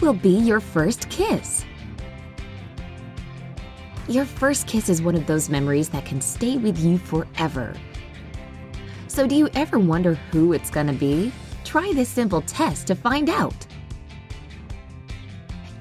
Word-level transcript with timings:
Will 0.00 0.12
be 0.12 0.28
your 0.28 0.60
first 0.60 1.08
kiss? 1.08 1.64
Your 4.08 4.26
first 4.26 4.66
kiss 4.66 4.90
is 4.90 5.00
one 5.00 5.16
of 5.16 5.26
those 5.26 5.48
memories 5.48 5.88
that 5.88 6.04
can 6.04 6.20
stay 6.20 6.58
with 6.58 6.78
you 6.78 6.98
forever. 6.98 7.74
So, 9.08 9.26
do 9.26 9.34
you 9.34 9.48
ever 9.54 9.78
wonder 9.78 10.14
who 10.30 10.52
it's 10.52 10.68
gonna 10.68 10.92
be? 10.92 11.32
Try 11.64 11.92
this 11.94 12.10
simple 12.10 12.42
test 12.42 12.86
to 12.88 12.94
find 12.94 13.30
out. 13.30 13.66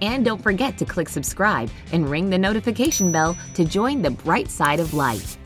And 0.01 0.23
don't 0.23 0.41
forget 0.41 0.77
to 0.77 0.86
click 0.86 1.09
subscribe 1.09 1.70
and 1.91 2.09
ring 2.09 2.29
the 2.29 2.38
notification 2.38 3.11
bell 3.11 3.38
to 3.54 3.66
join 3.66 4.02
the 4.02 4.11
bright 4.11 4.50
side 4.50 4.79
of 4.79 4.93
life. 4.93 5.38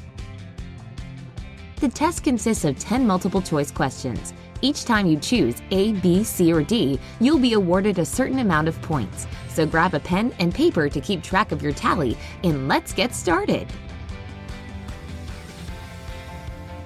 The 1.78 1.90
test 1.90 2.24
consists 2.24 2.66
of 2.66 2.78
10 2.78 3.08
multiple 3.08 3.42
choice 3.42 3.72
questions. 3.72 4.34
Each 4.62 4.84
time 4.84 5.08
you 5.08 5.18
choose 5.18 5.62
A, 5.72 5.94
B, 5.94 6.24
C, 6.24 6.52
or 6.52 6.64
D, 6.64 7.00
you'll 7.20 7.40
be 7.40 7.54
awarded 7.54 8.00
a 8.00 8.06
certain 8.06 8.40
amount 8.40 8.68
of 8.68 8.82
points. 8.82 9.26
So 9.48 9.66
grab 9.66 9.94
a 9.94 10.00
pen 10.00 10.34
and 10.40 10.54
paper 10.54 10.90
to 10.90 11.02
keep 11.02 11.24
track 11.24 11.52
of 11.52 11.62
your 11.62 11.72
tally, 11.72 12.18
and 12.44 12.68
let's 12.68 12.94
get 12.94 13.14
started. 13.14 13.68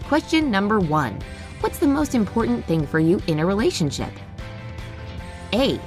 Question 0.04 0.52
number 0.52 0.80
one 0.80 1.20
What's 1.62 1.80
the 1.80 1.88
most 1.88 2.14
important 2.14 2.66
thing 2.66 2.86
for 2.86 3.00
you 3.00 3.22
in 3.28 3.40
a 3.40 3.46
relationship? 3.46 4.12
A. 5.54 5.80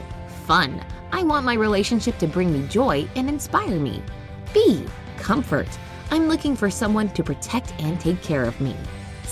Fun. 0.47 0.83
I 1.13 1.23
want 1.23 1.45
my 1.45 1.55
relationship 1.55 2.19
to 2.19 2.27
bring 2.27 2.53
me 2.53 2.67
joy 2.69 3.07
and 3.15 3.29
inspire 3.29 3.79
me. 3.79 4.03
B. 4.53 4.85
Comfort. 5.19 5.69
I'm 6.11 6.29
looking 6.29 6.57
for 6.57 6.71
someone 6.71 7.11
to 7.11 7.23
protect 7.23 7.75
and 7.79 8.01
take 8.01 8.23
care 8.23 8.45
of 8.45 8.61
me. 8.61 8.75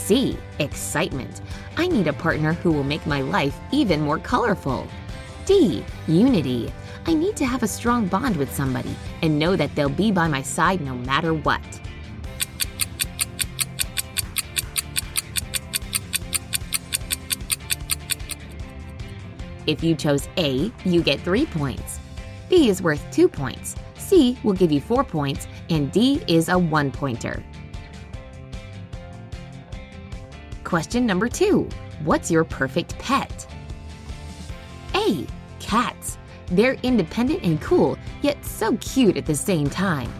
C. 0.05 0.37
Excitement. 0.59 1.41
I 1.79 1.87
need 1.87 2.09
a 2.09 2.13
partner 2.13 2.53
who 2.53 2.71
will 2.71 2.85
make 2.85 3.07
my 3.07 3.23
life 3.23 3.59
even 3.73 4.03
more 4.03 4.19
colorful. 4.19 4.87
D. 5.46 5.83
Unity. 6.07 6.71
I 7.07 7.15
need 7.15 7.37
to 7.37 7.46
have 7.46 7.63
a 7.63 7.69
strong 7.69 8.07
bond 8.07 8.37
with 8.37 8.55
somebody 8.55 8.95
and 9.23 9.38
know 9.38 9.57
that 9.57 9.74
they'll 9.74 9.88
be 9.88 10.13
by 10.13 10.29
my 10.29 10.43
side 10.43 10.83
no 10.83 10.95
matter 10.95 11.33
what. 11.33 11.63
If 19.66 19.83
you 19.83 19.95
chose 19.95 20.29
A, 20.37 20.71
you 20.85 21.02
get 21.02 21.21
3 21.21 21.46
points. 21.46 21.99
B 22.51 22.68
is 22.68 22.83
worth 22.83 23.02
2 23.11 23.27
points. 23.27 23.74
C 23.96 24.37
will 24.45 24.52
give 24.52 24.71
you 24.71 24.83
4 24.83 25.02
points, 25.02 25.49
and 25.71 25.91
D 25.91 26.23
is 26.29 26.51
a 26.51 26.59
1 26.59 26.91
pointer. 26.91 27.43
Question 30.65 31.04
number 31.04 31.29
2 31.29 31.68
What's 32.04 32.30
your 32.30 32.43
perfect 32.43 32.98
pet? 32.98 33.46
A. 34.95 35.26
Cats. 35.60 36.18
They're 36.46 36.76
independent 36.82 37.43
and 37.43 37.60
cool, 37.60 37.98
yet 38.23 38.43
so 38.45 38.76
cute 38.79 39.16
at 39.16 39.26
the 39.26 39.34
same 39.34 39.68
time. 39.68 40.12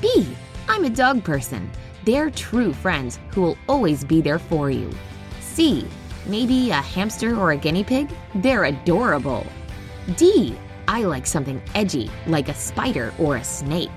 B. 0.00 0.26
I'm 0.68 0.84
a 0.84 0.90
dog 0.90 1.24
person. 1.24 1.70
They're 2.04 2.30
true 2.30 2.72
friends 2.72 3.18
who 3.30 3.42
will 3.42 3.58
always 3.68 4.04
be 4.04 4.20
there 4.20 4.38
for 4.38 4.70
you. 4.70 4.90
C. 5.40 5.86
Maybe 6.26 6.70
a 6.70 6.74
hamster 6.74 7.36
or 7.36 7.52
a 7.52 7.56
guinea 7.56 7.84
pig? 7.84 8.10
They're 8.34 8.64
adorable. 8.64 9.46
D. 10.16 10.56
I 10.88 11.04
like 11.04 11.26
something 11.26 11.62
edgy, 11.74 12.10
like 12.26 12.48
a 12.48 12.54
spider 12.54 13.14
or 13.18 13.36
a 13.36 13.44
snake. 13.44 13.90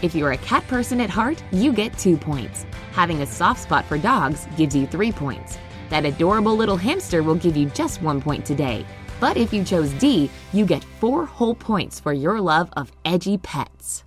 If 0.00 0.14
you're 0.14 0.30
a 0.30 0.38
cat 0.38 0.64
person 0.68 1.00
at 1.00 1.10
heart, 1.10 1.42
you 1.50 1.72
get 1.72 1.98
2 1.98 2.16
points. 2.16 2.66
Having 2.92 3.22
a 3.22 3.26
soft 3.26 3.60
spot 3.60 3.84
for 3.84 3.98
dogs 3.98 4.46
gives 4.56 4.76
you 4.76 4.86
3 4.86 5.10
points. 5.10 5.58
That 5.90 6.04
adorable 6.04 6.56
little 6.56 6.76
hamster 6.76 7.24
will 7.24 7.34
give 7.34 7.56
you 7.56 7.66
just 7.70 8.00
1 8.00 8.20
point 8.20 8.46
today. 8.46 8.86
But 9.18 9.36
if 9.36 9.52
you 9.52 9.64
chose 9.64 9.90
D, 9.94 10.30
you 10.52 10.64
get 10.66 10.84
4 11.00 11.26
whole 11.26 11.54
points 11.54 11.98
for 11.98 12.12
your 12.12 12.40
love 12.40 12.70
of 12.76 12.92
edgy 13.04 13.38
pets. 13.38 14.04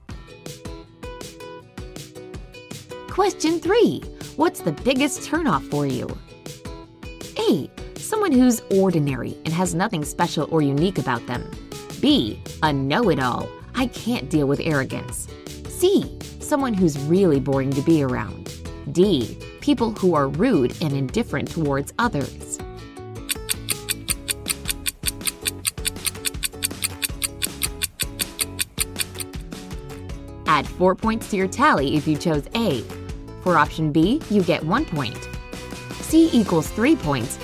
Question 3.10 3.60
3 3.60 4.02
What's 4.38 4.62
the 4.62 4.72
biggest 4.72 5.30
turnoff 5.30 5.70
for 5.70 5.86
you? 5.86 6.08
A. 7.38 7.70
Someone 8.00 8.32
who's 8.32 8.62
ordinary 8.72 9.38
and 9.44 9.54
has 9.54 9.76
nothing 9.76 10.06
special 10.06 10.48
or 10.52 10.62
unique 10.62 11.00
about 11.00 11.28
them. 11.28 11.52
B. 12.00 12.42
A 12.64 12.72
know 12.72 13.10
it 13.10 13.20
all. 13.20 13.50
I 13.76 13.88
can't 13.88 14.30
deal 14.30 14.48
with 14.48 14.62
arrogance. 14.62 15.28
C. 15.82 16.16
Someone 16.40 16.76
who's 16.76 16.96
really 17.06 17.40
boring 17.40 17.72
to 17.72 17.82
be 17.82 18.04
around. 18.04 18.54
D. 18.92 19.36
People 19.62 19.90
who 19.90 20.14
are 20.14 20.28
rude 20.28 20.80
and 20.80 20.94
indifferent 20.94 21.50
towards 21.50 21.92
others. 21.98 22.60
Add 30.46 30.68
4 30.68 30.94
points 30.94 31.32
to 31.32 31.38
your 31.38 31.48
tally 31.48 31.96
if 31.96 32.08
you 32.08 32.16
chose 32.16 32.44
A. 32.54 32.84
For 33.42 33.58
option 33.58 33.92
B, 33.92 34.22
you 34.30 34.44
get 34.44 34.64
1 34.64 34.86
point. 34.86 35.18
C 35.94 36.30
equals 36.32 36.70
3 36.70 36.96
points, 36.96 37.40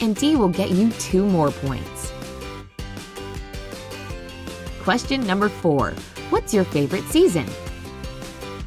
and 0.00 0.14
D 0.14 0.36
will 0.36 0.50
get 0.50 0.70
you 0.70 0.92
2 0.92 1.26
more 1.26 1.50
points. 1.50 2.12
Question 4.84 5.26
number 5.26 5.48
4. 5.48 5.90
What's 6.30 6.54
your 6.54 6.62
favorite 6.62 7.04
season? 7.06 7.46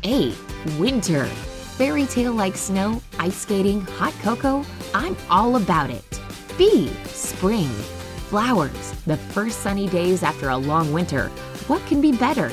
A. 0.05 0.35
Winter. 0.77 1.25
Fairy 1.25 2.05
tale 2.05 2.33
like 2.33 2.55
snow, 2.55 3.01
ice 3.17 3.37
skating, 3.37 3.81
hot 3.81 4.13
cocoa, 4.21 4.63
I'm 4.93 5.17
all 5.31 5.55
about 5.55 5.89
it. 5.89 6.21
B. 6.59 6.89
Spring. 7.05 7.67
Flowers. 8.29 8.91
The 9.07 9.17
first 9.17 9.61
sunny 9.61 9.87
days 9.87 10.21
after 10.21 10.49
a 10.49 10.57
long 10.57 10.93
winter. 10.93 11.29
What 11.67 11.83
can 11.87 12.01
be 12.01 12.11
better? 12.11 12.51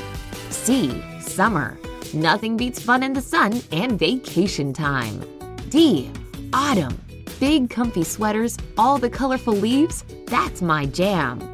C. 0.49 1.03
Summer. 1.21 1.79
Nothing 2.15 2.57
beats 2.57 2.83
fun 2.83 3.03
in 3.03 3.13
the 3.13 3.21
sun 3.21 3.61
and 3.71 3.99
vacation 3.99 4.73
time. 4.73 5.23
D. 5.69 6.11
Autumn. 6.55 6.99
Big 7.39 7.69
comfy 7.69 8.05
sweaters, 8.05 8.57
all 8.79 8.97
the 8.97 9.11
colorful 9.11 9.55
leaves. 9.55 10.05
That's 10.27 10.63
my 10.63 10.87
jam. 10.87 11.52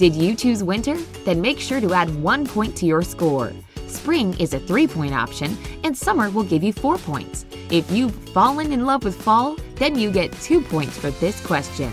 Did 0.00 0.16
you 0.16 0.34
choose 0.34 0.64
winter? 0.64 0.96
Then 1.26 1.42
make 1.42 1.60
sure 1.60 1.78
to 1.78 1.92
add 1.92 2.08
one 2.22 2.46
point 2.46 2.74
to 2.76 2.86
your 2.86 3.02
score. 3.02 3.52
Spring 3.86 4.34
is 4.40 4.54
a 4.54 4.58
three 4.58 4.86
point 4.86 5.12
option, 5.12 5.58
and 5.84 5.94
summer 5.94 6.30
will 6.30 6.42
give 6.42 6.62
you 6.62 6.72
four 6.72 6.96
points. 6.96 7.44
If 7.70 7.90
you've 7.90 8.14
fallen 8.32 8.72
in 8.72 8.86
love 8.86 9.04
with 9.04 9.20
fall, 9.20 9.56
then 9.74 9.98
you 9.98 10.10
get 10.10 10.32
two 10.40 10.62
points 10.62 10.96
for 10.96 11.10
this 11.10 11.44
question. 11.44 11.92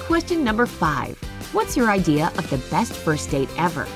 Question 0.00 0.42
number 0.42 0.66
five 0.66 1.16
What's 1.52 1.76
your 1.76 1.92
idea 1.92 2.32
of 2.38 2.50
the 2.50 2.58
best 2.68 2.94
first 2.94 3.30
date 3.30 3.48
ever? 3.56 3.86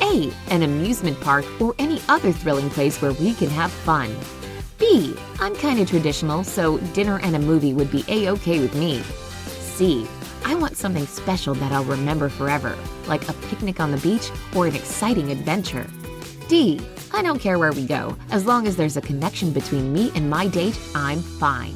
A. 0.00 0.32
An 0.48 0.64
amusement 0.64 1.20
park 1.20 1.44
or 1.60 1.76
any 1.78 2.00
other 2.08 2.32
thrilling 2.32 2.70
place 2.70 3.00
where 3.00 3.12
we 3.12 3.34
can 3.34 3.50
have 3.50 3.70
fun. 3.70 4.12
B. 4.78 5.14
I'm 5.38 5.54
kinda 5.54 5.86
traditional, 5.86 6.42
so 6.42 6.78
dinner 6.92 7.20
and 7.20 7.36
a 7.36 7.38
movie 7.38 7.72
would 7.72 7.92
be 7.92 8.04
a 8.08 8.30
okay 8.30 8.58
with 8.58 8.74
me. 8.74 9.00
C. 9.82 10.06
I 10.44 10.54
want 10.54 10.76
something 10.76 11.06
special 11.06 11.54
that 11.54 11.72
I'll 11.72 11.82
remember 11.82 12.28
forever, 12.28 12.78
like 13.08 13.28
a 13.28 13.32
picnic 13.48 13.80
on 13.80 13.90
the 13.90 13.96
beach 13.96 14.30
or 14.54 14.68
an 14.68 14.76
exciting 14.76 15.32
adventure. 15.32 15.88
D. 16.46 16.80
I 17.12 17.20
don't 17.20 17.40
care 17.40 17.58
where 17.58 17.72
we 17.72 17.84
go. 17.84 18.16
As 18.30 18.46
long 18.46 18.68
as 18.68 18.76
there's 18.76 18.96
a 18.96 19.00
connection 19.00 19.50
between 19.50 19.92
me 19.92 20.12
and 20.14 20.30
my 20.30 20.46
date, 20.46 20.78
I'm 20.94 21.20
fine. 21.20 21.74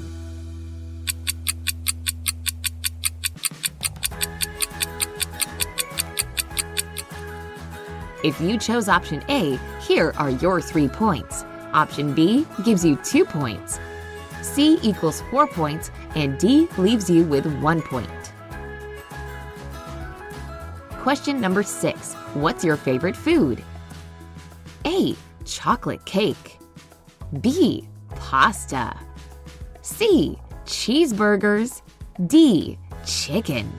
If 8.22 8.40
you 8.40 8.56
chose 8.56 8.88
option 8.88 9.24
A, 9.28 9.58
here 9.80 10.14
are 10.16 10.30
your 10.30 10.60
three 10.60 10.86
points. 10.86 11.44
Option 11.72 12.14
B 12.14 12.46
gives 12.64 12.84
you 12.84 12.94
two 13.02 13.24
points. 13.24 13.80
C 14.42 14.78
equals 14.80 15.24
four 15.28 15.48
points, 15.48 15.90
and 16.16 16.38
D 16.38 16.66
leaves 16.78 17.08
you 17.08 17.24
with 17.24 17.46
one 17.60 17.82
point. 17.82 18.08
Question 21.02 21.40
number 21.40 21.62
six 21.62 22.14
What's 22.34 22.64
your 22.64 22.76
favorite 22.76 23.16
food? 23.16 23.62
A. 24.84 25.14
Chocolate 25.44 26.04
cake. 26.06 26.58
B. 27.40 27.86
Pasta. 28.16 28.96
C. 29.82 30.38
Cheeseburgers. 30.64 31.82
D. 32.26 32.78
Chicken. 33.04 33.70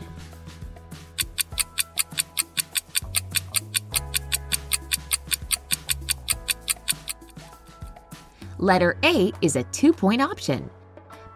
Letter 8.59 8.97
A 9.03 9.31
is 9.41 9.55
a 9.55 9.63
two 9.65 9.91
point 9.91 10.21
option. 10.21 10.69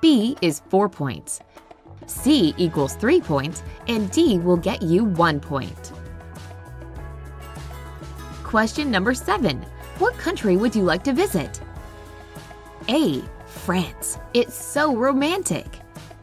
B 0.01 0.35
is 0.41 0.63
four 0.69 0.89
points. 0.89 1.41
C 2.07 2.55
equals 2.57 2.95
3 2.95 3.21
points, 3.21 3.61
and 3.87 4.09
D 4.11 4.39
will 4.39 4.57
get 4.57 4.81
you 4.81 5.05
1 5.05 5.39
point. 5.39 5.91
Question 8.43 8.89
number 8.89 9.13
7. 9.13 9.61
What 9.99 10.17
country 10.17 10.57
would 10.57 10.75
you 10.75 10.81
like 10.81 11.03
to 11.03 11.13
visit? 11.13 11.61
A. 12.89 13.21
France. 13.45 14.17
It's 14.33 14.55
so 14.55 14.95
romantic. 14.95 15.67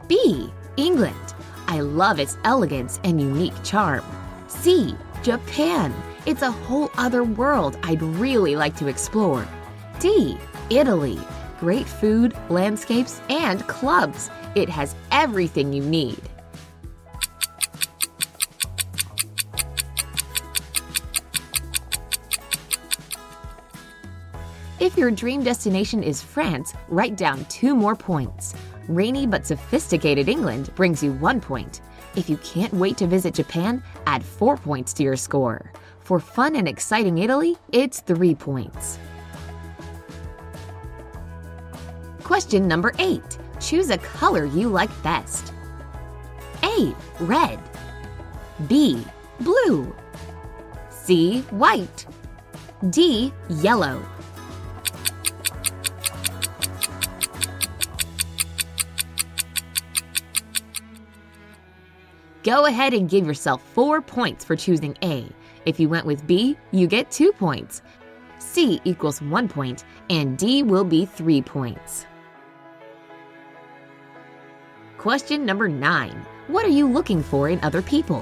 B. 0.09 0.51
England. 0.75 1.33
I 1.67 1.79
love 1.79 2.19
its 2.19 2.37
elegance 2.43 2.99
and 3.05 3.21
unique 3.21 3.63
charm. 3.63 4.03
C. 4.47 4.95
Japan. 5.23 5.93
It's 6.25 6.41
a 6.41 6.51
whole 6.51 6.91
other 6.97 7.23
world 7.23 7.77
I'd 7.83 8.01
really 8.01 8.57
like 8.57 8.75
to 8.77 8.87
explore. 8.87 9.47
D. 9.99 10.37
Italy. 10.69 11.19
Great 11.59 11.87
food, 11.87 12.33
landscapes, 12.49 13.21
and 13.29 13.67
clubs. 13.67 14.29
It 14.55 14.69
has 14.69 14.95
everything 15.11 15.73
you 15.73 15.83
need. 15.83 16.21
If 24.79 24.97
your 24.97 25.11
dream 25.11 25.43
destination 25.43 26.01
is 26.01 26.21
France, 26.21 26.73
write 26.87 27.17
down 27.17 27.43
two 27.45 27.75
more 27.75 27.95
points. 27.95 28.55
Rainy 28.87 29.27
but 29.27 29.45
sophisticated 29.45 30.29
England 30.29 30.73
brings 30.75 31.03
you 31.03 31.11
one 31.13 31.41
point. 31.41 31.81
If 32.15 32.29
you 32.29 32.37
can't 32.37 32.73
wait 32.73 32.95
to 32.97 33.05
visit 33.05 33.33
Japan, 33.33 33.83
add 34.07 34.23
four 34.23 34.55
points 34.55 34.93
to 34.93 35.03
your 35.03 35.17
score. 35.17 35.73
For 35.99 36.21
fun 36.21 36.55
and 36.55 36.67
exciting 36.67 37.17
Italy, 37.17 37.57
it's 37.73 37.99
three 37.99 38.33
points. 38.33 38.97
Question 42.29 42.67
number 42.67 42.93
eight. 42.99 43.39
Choose 43.59 43.89
a 43.89 43.97
color 43.97 44.45
you 44.45 44.69
like 44.69 44.91
best. 45.01 45.51
A. 46.61 46.95
Red. 47.19 47.59
B. 48.67 49.03
Blue. 49.39 49.95
C. 50.91 51.41
White. 51.49 52.05
D. 52.91 53.33
Yellow. 53.49 54.05
Go 62.43 62.67
ahead 62.67 62.93
and 62.93 63.09
give 63.09 63.25
yourself 63.25 63.63
4 63.73 64.03
points 64.03 64.45
for 64.45 64.55
choosing 64.55 64.95
A. 65.01 65.27
If 65.65 65.79
you 65.79 65.89
went 65.89 66.05
with 66.05 66.27
B, 66.27 66.55
you 66.69 66.85
get 66.85 67.09
2 67.09 67.31
points. 67.31 67.81
C 68.37 68.79
equals 68.83 69.19
1 69.19 69.47
point, 69.47 69.83
and 70.11 70.37
D 70.37 70.61
will 70.61 70.83
be 70.83 71.07
3 71.07 71.41
points. 71.41 72.05
Question 74.99 75.45
number 75.45 75.69
9. 75.69 76.11
What 76.47 76.65
are 76.65 76.75
you 76.77 76.85
looking 76.85 77.23
for 77.23 77.47
in 77.47 77.63
other 77.63 77.81
people? 77.81 78.21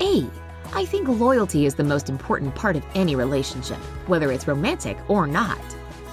A. 0.00 0.24
I 0.72 0.84
think 0.84 1.08
loyalty 1.08 1.66
is 1.66 1.74
the 1.74 1.82
most 1.82 2.08
important 2.08 2.54
part 2.54 2.76
of 2.76 2.86
any 2.94 3.16
relationship, 3.16 3.78
whether 4.06 4.30
it's 4.30 4.46
romantic 4.46 4.96
or 5.10 5.26
not. 5.26 5.58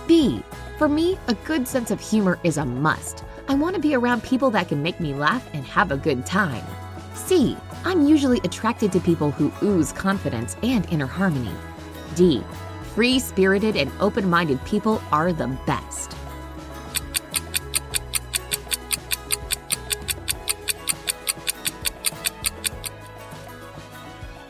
B. 0.07 0.41
For 0.79 0.89
me, 0.89 1.19
a 1.27 1.35
good 1.35 1.67
sense 1.67 1.91
of 1.91 2.01
humor 2.01 2.39
is 2.43 2.57
a 2.57 2.65
must. 2.65 3.23
I 3.47 3.53
want 3.53 3.75
to 3.75 3.81
be 3.81 3.93
around 3.93 4.23
people 4.23 4.49
that 4.49 4.69
can 4.69 4.81
make 4.81 4.99
me 4.99 5.13
laugh 5.13 5.47
and 5.53 5.63
have 5.65 5.91
a 5.91 5.97
good 5.97 6.25
time. 6.25 6.65
C. 7.13 7.55
I'm 7.85 8.07
usually 8.07 8.39
attracted 8.39 8.91
to 8.93 8.99
people 8.99 9.29
who 9.29 9.53
ooze 9.61 9.91
confidence 9.91 10.57
and 10.63 10.91
inner 10.91 11.05
harmony. 11.05 11.53
D. 12.15 12.41
Free 12.95 13.19
spirited 13.19 13.75
and 13.75 13.91
open 13.99 14.31
minded 14.31 14.65
people 14.65 14.99
are 15.11 15.31
the 15.31 15.55
best. 15.67 16.16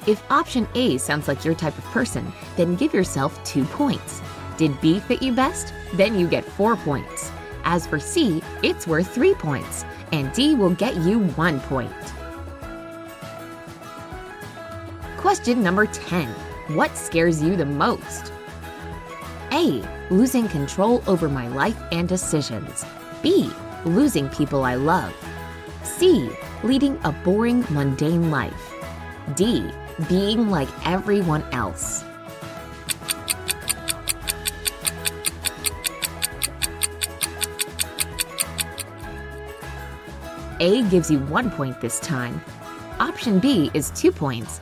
If 0.07 0.24
option 0.31 0.65
A 0.74 0.98
sounds 0.98 1.27
like 1.27 1.44
your 1.44 1.54
type 1.54 1.77
of 1.77 1.83
person, 1.86 2.31
then 2.56 2.77
give 2.77 2.94
yourself 2.94 3.44
two 3.44 3.65
points. 3.65 4.21
Did 4.56 4.80
B 4.80 5.01
fit 5.01 5.21
you 5.21 5.33
best? 5.33 5.74
Then 5.95 6.18
you 6.18 6.30
get 6.30 6.45
four 6.45 6.77
points. 6.77 7.30
As 7.65 7.86
for 7.86 8.00
C, 8.00 8.42
it's 8.63 8.88
worth 8.88 9.13
3 9.13 9.33
points, 9.33 9.83
and 10.13 10.31
D 10.31 10.56
will 10.56 10.69
get 10.69 10.95
you 10.95 11.19
1 11.19 11.59
point. 11.62 11.92
Question 15.18 15.62
number 15.62 15.86
10. 15.86 16.30
What 16.77 16.95
scares 16.95 17.44
you 17.44 17.57
the 17.57 17.65
most? 17.65 18.31
A. 19.51 19.83
Losing 20.10 20.48
control 20.48 21.03
over 21.07 21.27
my 21.27 21.50
life 21.50 21.77
and 21.92 22.07
decisions. 22.07 22.86
B. 23.21 23.51
Losing 23.83 24.30
people 24.30 24.63
I 24.63 24.75
love. 24.75 25.13
C. 25.83 26.30
Leading 26.63 26.98
a 27.03 27.12
boring, 27.12 27.65
mundane 27.69 28.31
life. 28.31 28.74
D. 29.36 29.69
Being 30.07 30.51
like 30.51 30.69
everyone 30.85 31.41
else. 31.51 32.03
A 40.59 40.83
gives 40.89 41.09
you 41.09 41.19
one 41.19 41.49
point 41.49 41.81
this 41.81 41.99
time. 41.99 42.41
Option 42.99 43.39
B 43.39 43.71
is 43.73 43.89
two 43.91 44.11
points. 44.11 44.61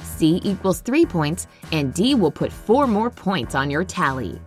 C 0.00 0.40
equals 0.44 0.80
three 0.80 1.06
points, 1.06 1.46
and 1.72 1.92
D 1.92 2.14
will 2.14 2.30
put 2.30 2.52
four 2.52 2.86
more 2.86 3.10
points 3.10 3.56
on 3.56 3.70
your 3.70 3.84
tally. 3.84 4.40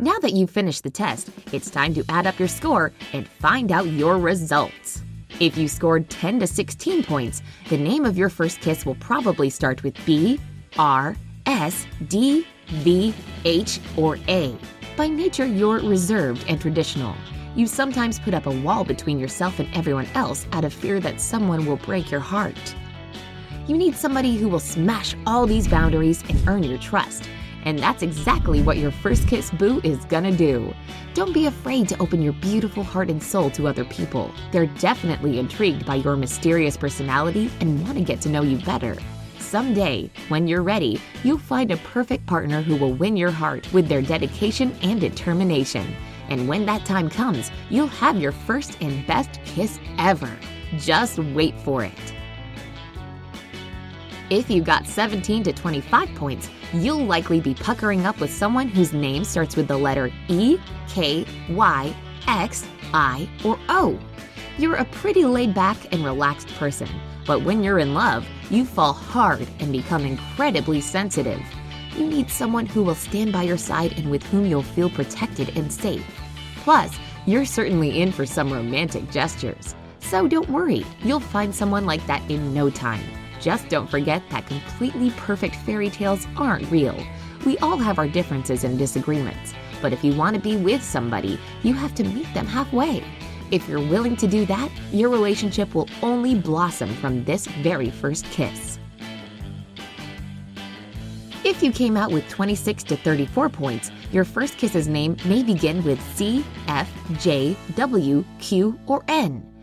Now 0.00 0.18
that 0.20 0.32
you've 0.32 0.50
finished 0.50 0.82
the 0.82 0.90
test, 0.90 1.30
it's 1.52 1.70
time 1.70 1.94
to 1.94 2.04
add 2.08 2.26
up 2.26 2.38
your 2.38 2.48
score 2.48 2.92
and 3.12 3.28
find 3.28 3.70
out 3.70 3.86
your 3.86 4.18
results. 4.18 5.03
If 5.40 5.56
you 5.56 5.66
scored 5.66 6.08
10 6.10 6.40
to 6.40 6.46
16 6.46 7.02
points, 7.02 7.42
the 7.68 7.76
name 7.76 8.04
of 8.04 8.16
your 8.16 8.28
first 8.28 8.60
kiss 8.60 8.86
will 8.86 8.94
probably 8.96 9.50
start 9.50 9.82
with 9.82 9.94
B, 10.06 10.38
R, 10.78 11.16
S, 11.46 11.86
D, 12.06 12.46
V, 12.68 13.12
H, 13.44 13.80
or 13.96 14.16
A. 14.28 14.56
By 14.96 15.08
nature, 15.08 15.44
you're 15.44 15.80
reserved 15.80 16.44
and 16.48 16.60
traditional. 16.60 17.16
You 17.56 17.66
sometimes 17.66 18.20
put 18.20 18.32
up 18.32 18.46
a 18.46 18.60
wall 18.60 18.84
between 18.84 19.18
yourself 19.18 19.58
and 19.58 19.68
everyone 19.74 20.06
else 20.14 20.46
out 20.52 20.64
of 20.64 20.72
fear 20.72 21.00
that 21.00 21.20
someone 21.20 21.66
will 21.66 21.78
break 21.78 22.12
your 22.12 22.20
heart. 22.20 22.74
You 23.66 23.76
need 23.76 23.96
somebody 23.96 24.36
who 24.36 24.48
will 24.48 24.60
smash 24.60 25.16
all 25.26 25.46
these 25.46 25.66
boundaries 25.66 26.22
and 26.28 26.40
earn 26.46 26.62
your 26.62 26.78
trust. 26.78 27.28
And 27.64 27.78
that's 27.78 28.02
exactly 28.02 28.62
what 28.62 28.78
your 28.78 28.90
first 28.90 29.26
kiss 29.26 29.50
boo 29.50 29.80
is 29.84 30.04
gonna 30.04 30.36
do. 30.36 30.72
Don't 31.14 31.32
be 31.32 31.46
afraid 31.46 31.88
to 31.88 31.98
open 32.00 32.20
your 32.20 32.34
beautiful 32.34 32.82
heart 32.82 33.10
and 33.10 33.22
soul 33.22 33.50
to 33.50 33.66
other 33.66 33.84
people. 33.84 34.30
They're 34.52 34.66
definitely 34.66 35.38
intrigued 35.38 35.86
by 35.86 35.96
your 35.96 36.16
mysterious 36.16 36.76
personality 36.76 37.50
and 37.60 37.82
want 37.82 37.98
to 37.98 38.04
get 38.04 38.20
to 38.22 38.28
know 38.28 38.42
you 38.42 38.58
better. 38.58 38.96
Someday, 39.38 40.10
when 40.28 40.48
you're 40.48 40.62
ready, 40.62 41.00
you'll 41.22 41.38
find 41.38 41.70
a 41.70 41.76
perfect 41.78 42.26
partner 42.26 42.60
who 42.60 42.76
will 42.76 42.94
win 42.94 43.16
your 43.16 43.30
heart 43.30 43.72
with 43.72 43.88
their 43.88 44.02
dedication 44.02 44.74
and 44.82 45.00
determination. 45.00 45.94
And 46.28 46.48
when 46.48 46.66
that 46.66 46.84
time 46.84 47.08
comes, 47.08 47.50
you'll 47.70 47.86
have 47.86 48.20
your 48.20 48.32
first 48.32 48.78
and 48.80 49.06
best 49.06 49.40
kiss 49.44 49.78
ever. 49.98 50.30
Just 50.78 51.18
wait 51.18 51.58
for 51.60 51.84
it. 51.84 52.14
If 54.30 54.50
you 54.50 54.62
got 54.62 54.86
17 54.86 55.44
to 55.44 55.52
25 55.52 56.08
points, 56.14 56.48
you'll 56.82 57.04
likely 57.04 57.40
be 57.40 57.54
puckering 57.54 58.06
up 58.06 58.20
with 58.20 58.32
someone 58.32 58.68
whose 58.68 58.92
name 58.92 59.24
starts 59.24 59.56
with 59.56 59.68
the 59.68 59.76
letter 59.76 60.10
E, 60.28 60.58
K, 60.88 61.26
Y, 61.50 61.94
X, 62.26 62.66
I, 62.92 63.28
or 63.44 63.58
O. 63.68 63.98
You're 64.56 64.76
a 64.76 64.84
pretty 64.86 65.24
laid 65.24 65.54
back 65.54 65.92
and 65.92 66.04
relaxed 66.04 66.48
person, 66.54 66.88
but 67.26 67.42
when 67.42 67.62
you're 67.62 67.80
in 67.80 67.94
love, 67.94 68.26
you 68.50 68.64
fall 68.64 68.92
hard 68.92 69.46
and 69.58 69.72
become 69.72 70.04
incredibly 70.04 70.80
sensitive. 70.80 71.40
You 71.96 72.06
need 72.06 72.30
someone 72.30 72.66
who 72.66 72.82
will 72.82 72.94
stand 72.94 73.32
by 73.32 73.42
your 73.42 73.58
side 73.58 73.98
and 73.98 74.10
with 74.10 74.22
whom 74.24 74.46
you'll 74.46 74.62
feel 74.62 74.90
protected 74.90 75.56
and 75.56 75.72
safe. 75.72 76.04
Plus, 76.56 76.96
you're 77.26 77.44
certainly 77.44 78.00
in 78.00 78.12
for 78.12 78.26
some 78.26 78.52
romantic 78.52 79.10
gestures. 79.10 79.74
So 80.00 80.28
don't 80.28 80.48
worry, 80.50 80.84
you'll 81.02 81.20
find 81.20 81.54
someone 81.54 81.86
like 81.86 82.06
that 82.06 82.28
in 82.30 82.54
no 82.54 82.70
time. 82.70 83.02
Just 83.44 83.68
don't 83.68 83.90
forget 83.90 84.22
that 84.30 84.46
completely 84.46 85.10
perfect 85.10 85.56
fairy 85.56 85.90
tales 85.90 86.26
aren't 86.34 86.70
real. 86.70 86.96
We 87.44 87.58
all 87.58 87.76
have 87.76 87.98
our 87.98 88.08
differences 88.08 88.64
and 88.64 88.78
disagreements, 88.78 89.52
but 89.82 89.92
if 89.92 90.02
you 90.02 90.14
want 90.14 90.34
to 90.34 90.40
be 90.40 90.56
with 90.56 90.82
somebody, 90.82 91.38
you 91.62 91.74
have 91.74 91.94
to 91.96 92.04
meet 92.04 92.32
them 92.32 92.46
halfway. 92.46 93.04
If 93.50 93.68
you're 93.68 93.86
willing 93.86 94.16
to 94.16 94.26
do 94.26 94.46
that, 94.46 94.70
your 94.92 95.10
relationship 95.10 95.74
will 95.74 95.90
only 96.00 96.34
blossom 96.34 96.88
from 96.94 97.22
this 97.24 97.46
very 97.46 97.90
first 97.90 98.24
kiss. 98.30 98.78
If 101.44 101.62
you 101.62 101.70
came 101.70 101.98
out 101.98 102.12
with 102.12 102.26
26 102.30 102.82
to 102.84 102.96
34 102.96 103.50
points, 103.50 103.90
your 104.10 104.24
first 104.24 104.56
kiss's 104.56 104.88
name 104.88 105.18
may 105.26 105.42
begin 105.42 105.84
with 105.84 106.00
C, 106.16 106.42
F, 106.66 106.90
J, 107.20 107.54
W, 107.76 108.24
Q, 108.38 108.80
or 108.86 109.04
N. 109.08 109.53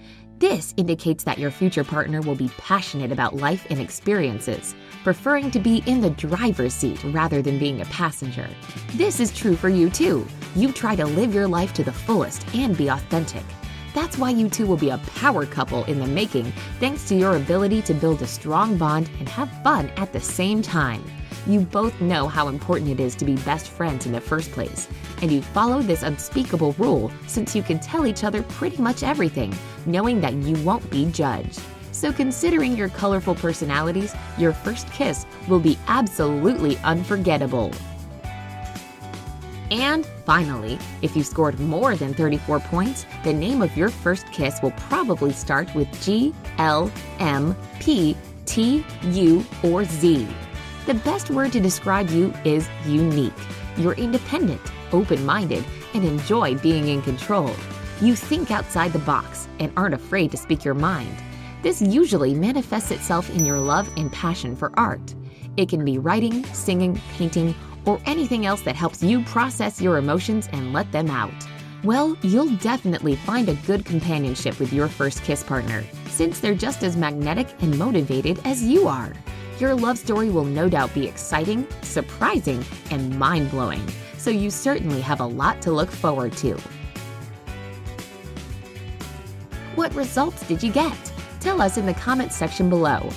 This 0.42 0.74
indicates 0.76 1.24
that 1.26 1.38
your 1.38 1.52
future 1.52 1.84
partner 1.84 2.20
will 2.20 2.34
be 2.34 2.50
passionate 2.58 3.12
about 3.12 3.36
life 3.36 3.68
and 3.70 3.80
experiences, 3.80 4.74
preferring 5.04 5.52
to 5.52 5.60
be 5.60 5.84
in 5.86 6.02
the 6.02 6.10
driver's 6.10 6.74
seat 6.74 7.00
rather 7.04 7.44
than 7.44 7.60
being 7.60 7.80
a 7.80 7.86
passenger. 7.86 8.50
This 8.96 9.20
is 9.20 9.38
true 9.38 9.56
for 9.56 9.70
you 9.70 9.92
too. 9.92 10.26
You 10.56 10.72
try 10.72 10.96
to 10.96 11.06
live 11.06 11.36
your 11.36 11.48
life 11.48 11.76
to 11.76 11.84
the 11.84 11.92
fullest 11.92 12.44
and 12.56 12.76
be 12.76 12.88
authentic. 12.88 13.44
That's 13.94 14.18
why 14.18 14.32
you 14.32 14.50
two 14.50 14.66
will 14.66 14.78
be 14.78 14.90
a 14.90 14.98
power 15.14 15.46
couple 15.46 15.84
in 15.84 16.00
the 16.00 16.08
making, 16.08 16.52
thanks 16.80 17.08
to 17.10 17.16
your 17.16 17.36
ability 17.36 17.84
to 17.84 17.94
build 17.94 18.24
a 18.24 18.28
strong 18.28 18.80
bond 18.80 19.12
and 19.20 19.30
have 19.30 19.62
fun 19.62 19.90
at 19.90 20.12
the 20.12 20.20
same 20.20 20.64
time. 20.64 21.04
You 21.48 21.62
both 21.62 22.00
know 22.00 22.28
how 22.28 22.50
important 22.50 22.92
it 22.92 23.00
is 23.00 23.16
to 23.16 23.26
be 23.26 23.36
best 23.38 23.68
friends 23.68 24.06
in 24.06 24.12
the 24.12 24.22
first 24.22 24.52
place, 24.52 24.88
and 25.22 25.32
you 25.32 25.42
follow 25.42 25.82
this 25.82 26.04
unspeakable 26.04 26.74
rule 26.74 27.12
since 27.26 27.56
you 27.56 27.64
can 27.64 27.80
tell 27.80 28.06
each 28.06 28.24
other 28.24 28.44
pretty 28.44 28.80
much 28.80 29.02
everything, 29.02 29.54
knowing 29.88 30.22
that 30.22 30.34
you 30.34 30.56
won't 30.64 30.88
be 30.92 31.06
judged. 31.12 31.60
So, 31.92 32.14
considering 32.14 32.78
your 32.78 32.90
colorful 32.90 33.36
personalities, 33.36 34.16
your 34.38 34.54
first 34.54 34.92
kiss 34.92 35.26
will 35.48 35.60
be 35.60 35.78
absolutely 35.88 36.78
unforgettable. 36.80 37.72
And 39.72 40.06
finally, 40.26 40.78
if 41.02 41.16
you 41.16 41.24
scored 41.24 41.60
more 41.60 41.96
than 41.96 42.14
34 42.14 42.60
points, 42.60 43.06
the 43.24 43.34
name 43.34 43.62
of 43.62 43.76
your 43.76 43.90
first 43.90 44.32
kiss 44.32 44.62
will 44.62 44.72
probably 44.72 45.32
start 45.32 45.74
with 45.74 45.88
G, 46.04 46.34
L, 46.58 46.92
M, 47.20 47.56
P, 47.80 48.16
T, 48.46 48.86
U, 49.04 49.46
or 49.64 49.86
Z. 49.86 50.28
The 50.88 50.96
best 50.96 51.30
word 51.30 51.52
to 51.52 51.60
describe 51.60 52.10
you 52.10 52.34
is 52.44 52.68
unique. 52.88 53.34
You're 53.78 53.94
independent, 53.94 54.62
open 54.92 55.24
minded, 55.24 55.64
and 55.94 56.04
enjoy 56.04 56.56
being 56.56 56.88
in 56.88 57.04
control. 57.04 57.52
You 58.02 58.16
think 58.16 58.50
outside 58.50 58.92
the 58.92 59.00
box 59.00 59.48
and 59.60 59.72
aren't 59.78 59.94
afraid 59.94 60.32
to 60.32 60.38
speak 60.38 60.66
your 60.66 60.74
mind. 60.74 61.16
This 61.62 61.84
usually 61.84 62.34
manifests 62.34 62.90
itself 62.90 63.30
in 63.30 63.46
your 63.46 63.60
love 63.60 63.88
and 63.96 64.12
passion 64.12 64.56
for 64.56 64.72
art. 64.78 65.14
It 65.56 65.70
can 65.70 65.86
be 65.86 66.00
writing, 66.00 66.44
singing, 66.46 67.00
painting, 67.14 67.54
or 67.86 68.02
anything 68.06 68.48
else 68.48 68.62
that 68.62 68.76
helps 68.76 69.04
you 69.04 69.24
process 69.26 69.80
your 69.80 69.98
emotions 69.98 70.50
and 70.52 70.74
let 70.74 70.92
them 70.92 71.12
out. 71.12 71.34
Well, 71.84 72.18
you'll 72.24 72.56
definitely 72.58 73.16
find 73.18 73.50
a 73.50 73.56
good 73.68 73.86
companionship 73.86 74.60
with 74.60 74.74
your 74.74 74.88
first 74.88 75.24
kiss 75.24 75.44
partner, 75.44 75.84
since 76.08 76.40
they're 76.40 76.56
just 76.56 76.82
as 76.82 76.98
magnetic 76.98 77.48
and 77.62 77.78
motivated 77.78 78.40
as 78.46 78.64
you 78.64 78.88
are. 78.88 79.14
Your 79.62 79.76
love 79.76 80.00
story 80.00 80.32
will 80.32 80.44
no 80.44 80.68
doubt 80.68 80.92
be 80.92 81.06
exciting, 81.06 81.68
surprising, 81.84 82.66
and 82.90 83.20
mind 83.20 83.52
blowing, 83.52 83.88
so 84.18 84.32
you 84.32 84.50
certainly 84.50 85.02
have 85.02 85.20
a 85.20 85.26
lot 85.26 85.62
to 85.62 85.72
look 85.72 85.92
forward 85.92 86.32
to. 86.38 86.60
What 89.76 89.94
results 89.94 90.48
did 90.48 90.64
you 90.64 90.72
get? 90.72 90.98
Tell 91.42 91.62
us 91.62 91.78
in 91.78 91.86
the 91.86 91.94
comments 91.94 92.36
section 92.36 92.72
below. 92.72 93.08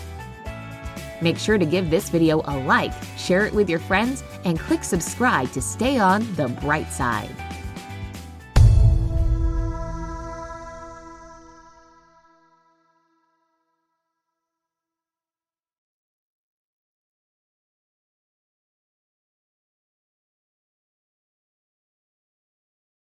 Make 1.23 1.39
sure 1.39 1.57
to 1.57 1.65
give 1.65 1.89
this 1.89 2.11
video 2.11 2.43
a 2.45 2.59
like, 2.59 2.93
share 3.17 3.47
it 3.47 3.55
with 3.55 3.71
your 3.71 3.79
friends, 3.79 4.23
and 4.45 4.61
click 4.61 4.85
subscribe 4.85 5.51
to 5.53 5.63
stay 5.63 5.97
on 5.97 6.31
the 6.35 6.49
bright 6.49 6.93
side. 6.93 7.35